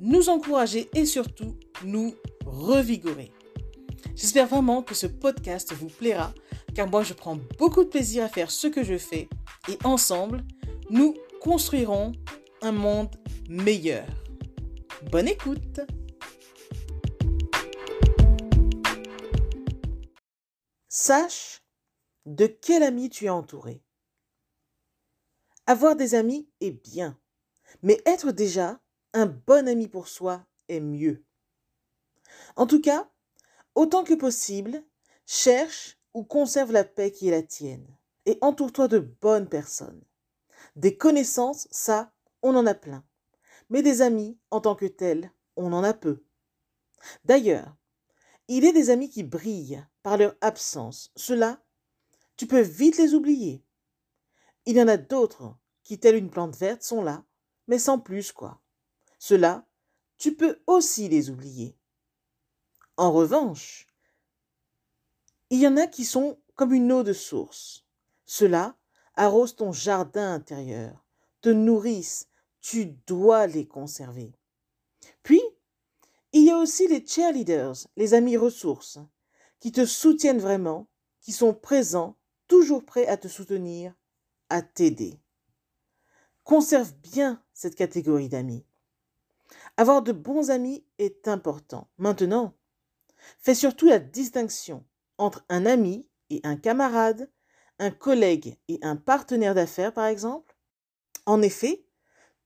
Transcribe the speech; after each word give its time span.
nous 0.00 0.28
encourager 0.28 0.88
et 0.94 1.06
surtout 1.06 1.56
nous 1.84 2.14
revigorer. 2.44 3.32
J'espère 4.14 4.46
vraiment 4.46 4.82
que 4.82 4.94
ce 4.94 5.06
podcast 5.06 5.72
vous 5.72 5.88
plaira 5.88 6.32
car 6.74 6.88
moi 6.88 7.02
je 7.02 7.14
prends 7.14 7.38
beaucoup 7.58 7.84
de 7.84 7.88
plaisir 7.88 8.24
à 8.24 8.28
faire 8.28 8.50
ce 8.50 8.66
que 8.66 8.84
je 8.84 8.98
fais 8.98 9.28
et 9.68 9.78
ensemble, 9.84 10.44
nous 10.90 11.14
construirons 11.40 12.12
un 12.62 12.72
monde 12.72 13.14
meilleur. 13.48 14.06
Bonne 15.10 15.28
écoute 15.28 15.80
Sache 20.88 21.62
de 22.24 22.46
quel 22.46 22.82
ami 22.82 23.10
tu 23.10 23.26
es 23.26 23.30
entouré. 23.30 23.82
Avoir 25.66 25.96
des 25.96 26.14
amis 26.14 26.48
est 26.60 26.70
bien, 26.70 27.18
mais 27.82 28.00
être 28.06 28.32
déjà 28.32 28.80
un 29.16 29.24
bon 29.24 29.66
ami 29.66 29.88
pour 29.88 30.08
soi 30.08 30.44
est 30.68 30.80
mieux. 30.80 31.24
En 32.54 32.66
tout 32.66 32.82
cas, 32.82 33.10
autant 33.74 34.04
que 34.04 34.12
possible, 34.12 34.84
cherche 35.24 35.98
ou 36.12 36.22
conserve 36.22 36.70
la 36.70 36.84
paix 36.84 37.10
qui 37.10 37.28
est 37.28 37.30
la 37.30 37.42
tienne 37.42 37.86
et 38.26 38.36
entoure-toi 38.42 38.88
de 38.88 38.98
bonnes 38.98 39.48
personnes. 39.48 40.02
Des 40.76 40.98
connaissances, 40.98 41.66
ça, 41.70 42.12
on 42.42 42.54
en 42.56 42.66
a 42.66 42.74
plein. 42.74 43.06
Mais 43.70 43.82
des 43.82 44.02
amis, 44.02 44.38
en 44.50 44.60
tant 44.60 44.74
que 44.74 44.84
tels, 44.84 45.32
on 45.56 45.72
en 45.72 45.82
a 45.82 45.94
peu. 45.94 46.22
D'ailleurs, 47.24 47.74
il 48.48 48.66
est 48.66 48.74
des 48.74 48.90
amis 48.90 49.08
qui 49.08 49.22
brillent 49.22 49.82
par 50.02 50.18
leur 50.18 50.36
absence. 50.42 51.10
Cela, 51.16 51.64
tu 52.36 52.46
peux 52.46 52.60
vite 52.60 52.98
les 52.98 53.14
oublier. 53.14 53.64
Il 54.66 54.76
y 54.76 54.82
en 54.82 54.88
a 54.88 54.98
d'autres 54.98 55.56
qui, 55.84 55.98
telle 55.98 56.16
une 56.16 56.30
plante 56.30 56.54
verte, 56.54 56.82
sont 56.82 57.02
là, 57.02 57.24
mais 57.66 57.78
sans 57.78 57.98
plus, 57.98 58.30
quoi. 58.30 58.60
Cela, 59.18 59.66
tu 60.18 60.34
peux 60.34 60.60
aussi 60.66 61.08
les 61.08 61.30
oublier. 61.30 61.76
En 62.96 63.12
revanche, 63.12 63.86
il 65.50 65.60
y 65.60 65.66
en 65.66 65.76
a 65.76 65.86
qui 65.86 66.04
sont 66.04 66.38
comme 66.54 66.72
une 66.72 66.90
eau 66.92 67.02
de 67.02 67.12
source. 67.12 67.84
Cela 68.24 68.76
arrose 69.14 69.56
ton 69.56 69.72
jardin 69.72 70.34
intérieur, 70.34 71.04
te 71.40 71.48
nourrissent, 71.48 72.28
tu 72.60 72.86
dois 73.06 73.46
les 73.46 73.66
conserver. 73.66 74.32
Puis, 75.22 75.42
il 76.32 76.44
y 76.44 76.50
a 76.50 76.58
aussi 76.58 76.88
les 76.88 77.06
cheerleaders, 77.06 77.86
les 77.96 78.14
amis 78.14 78.36
ressources, 78.36 78.98
qui 79.60 79.72
te 79.72 79.86
soutiennent 79.86 80.40
vraiment, 80.40 80.88
qui 81.20 81.32
sont 81.32 81.54
présents, 81.54 82.16
toujours 82.48 82.84
prêts 82.84 83.06
à 83.06 83.16
te 83.16 83.28
soutenir, 83.28 83.94
à 84.48 84.62
t'aider. 84.62 85.20
Conserve 86.44 86.92
bien 86.94 87.42
cette 87.52 87.74
catégorie 87.74 88.28
d'amis. 88.28 88.64
Avoir 89.76 90.02
de 90.02 90.12
bons 90.12 90.50
amis 90.50 90.84
est 90.98 91.28
important. 91.28 91.90
Maintenant, 91.98 92.54
fais 93.40 93.54
surtout 93.54 93.86
la 93.86 93.98
distinction 93.98 94.84
entre 95.18 95.44
un 95.48 95.66
ami 95.66 96.08
et 96.30 96.40
un 96.44 96.56
camarade, 96.56 97.30
un 97.78 97.90
collègue 97.90 98.58
et 98.68 98.78
un 98.82 98.96
partenaire 98.96 99.54
d'affaires, 99.54 99.92
par 99.92 100.06
exemple. 100.06 100.56
En 101.26 101.42
effet, 101.42 101.84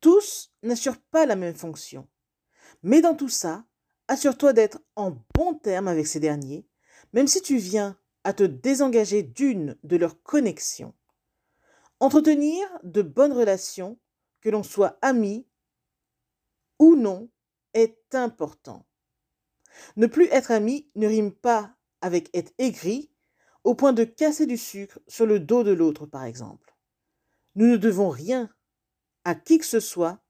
tous 0.00 0.52
n'assurent 0.62 1.00
pas 1.10 1.26
la 1.26 1.36
même 1.36 1.54
fonction. 1.54 2.08
Mais 2.82 3.02
dans 3.02 3.14
tout 3.14 3.28
ça, 3.28 3.64
assure-toi 4.06 4.52
d'être 4.52 4.80
en 4.96 5.12
bon 5.34 5.54
terme 5.54 5.88
avec 5.88 6.06
ces 6.06 6.20
derniers, 6.20 6.66
même 7.12 7.26
si 7.26 7.42
tu 7.42 7.58
viens 7.58 7.98
à 8.24 8.32
te 8.32 8.44
désengager 8.44 9.22
d'une 9.22 9.76
de 9.82 9.96
leurs 9.96 10.22
connexions. 10.22 10.94
Entretenir 12.00 12.66
de 12.84 13.02
bonnes 13.02 13.32
relations, 13.32 13.98
que 14.40 14.50
l'on 14.50 14.62
soit 14.62 14.98
ami 15.02 15.46
ou 16.78 16.96
non, 16.96 17.28
est 17.74 18.14
important. 18.14 18.86
Ne 19.96 20.06
plus 20.06 20.26
être 20.26 20.50
ami 20.50 20.90
ne 20.94 21.06
rime 21.06 21.32
pas 21.32 21.74
avec 22.00 22.30
être 22.34 22.52
aigri 22.58 23.10
au 23.64 23.74
point 23.74 23.92
de 23.92 24.04
casser 24.04 24.46
du 24.46 24.56
sucre 24.56 25.00
sur 25.08 25.26
le 25.26 25.40
dos 25.40 25.62
de 25.62 25.72
l'autre, 25.72 26.06
par 26.06 26.24
exemple. 26.24 26.74
Nous 27.54 27.66
ne 27.66 27.76
devons 27.76 28.08
rien 28.08 28.50
à 29.24 29.34
qui 29.34 29.58
que 29.58 29.66
ce 29.66 29.80
soit, 29.80 30.22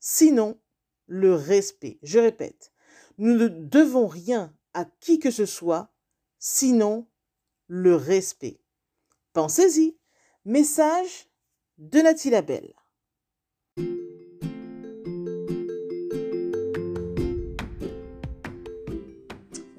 sinon 0.00 0.60
le 1.06 1.34
respect. 1.34 1.98
Je 2.02 2.18
répète, 2.18 2.72
nous 3.18 3.34
ne 3.34 3.48
devons 3.48 4.06
rien 4.06 4.54
à 4.74 4.84
qui 4.84 5.18
que 5.18 5.30
ce 5.30 5.46
soit, 5.46 5.92
sinon 6.38 7.06
le 7.68 7.94
respect. 7.94 8.60
Pensez-y. 9.32 9.96
Message 10.44 11.28
de 11.78 12.00
Nathalie 12.00 12.30
Labelle. 12.30 12.74